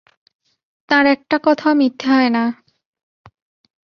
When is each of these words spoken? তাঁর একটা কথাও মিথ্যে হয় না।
তাঁর 0.89 1.05
একটা 1.05 1.37
কথাও 1.43 1.73
মিথ্যে 1.73 2.07
হয় 2.11 2.29
না। 2.29 2.43